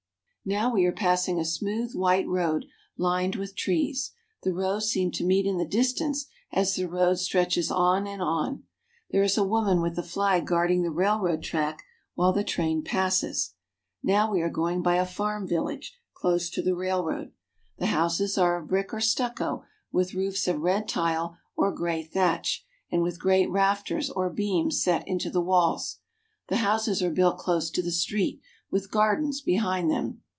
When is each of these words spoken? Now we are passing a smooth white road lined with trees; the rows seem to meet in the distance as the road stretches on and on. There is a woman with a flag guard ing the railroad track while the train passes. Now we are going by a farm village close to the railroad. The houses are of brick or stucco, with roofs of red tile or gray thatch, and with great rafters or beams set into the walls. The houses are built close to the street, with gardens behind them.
Now 0.43 0.73
we 0.73 0.85
are 0.85 0.91
passing 0.91 1.39
a 1.39 1.45
smooth 1.45 1.93
white 1.95 2.27
road 2.27 2.65
lined 2.97 3.35
with 3.35 3.55
trees; 3.55 4.11
the 4.41 4.51
rows 4.51 4.89
seem 4.89 5.11
to 5.11 5.23
meet 5.23 5.45
in 5.45 5.59
the 5.59 5.67
distance 5.67 6.25
as 6.51 6.73
the 6.73 6.89
road 6.89 7.19
stretches 7.19 7.69
on 7.69 8.07
and 8.07 8.23
on. 8.23 8.63
There 9.11 9.21
is 9.21 9.37
a 9.37 9.43
woman 9.43 9.81
with 9.81 9.99
a 9.99 10.03
flag 10.03 10.47
guard 10.47 10.71
ing 10.71 10.81
the 10.81 10.89
railroad 10.89 11.43
track 11.43 11.83
while 12.15 12.33
the 12.33 12.43
train 12.43 12.83
passes. 12.83 13.53
Now 14.01 14.31
we 14.31 14.41
are 14.41 14.49
going 14.49 14.81
by 14.81 14.95
a 14.95 15.05
farm 15.05 15.47
village 15.47 15.95
close 16.15 16.49
to 16.49 16.63
the 16.63 16.75
railroad. 16.75 17.33
The 17.77 17.85
houses 17.85 18.35
are 18.35 18.57
of 18.57 18.67
brick 18.67 18.95
or 18.95 18.99
stucco, 18.99 19.63
with 19.91 20.15
roofs 20.15 20.47
of 20.47 20.61
red 20.61 20.87
tile 20.89 21.37
or 21.55 21.71
gray 21.71 22.01
thatch, 22.03 22.65
and 22.91 23.03
with 23.03 23.19
great 23.19 23.49
rafters 23.51 24.09
or 24.09 24.27
beams 24.31 24.81
set 24.83 25.07
into 25.07 25.29
the 25.29 25.39
walls. 25.39 25.99
The 26.47 26.57
houses 26.57 27.03
are 27.03 27.11
built 27.11 27.37
close 27.37 27.69
to 27.69 27.83
the 27.83 27.91
street, 27.91 28.41
with 28.71 28.89
gardens 28.89 29.39
behind 29.41 29.91
them. 29.91 30.23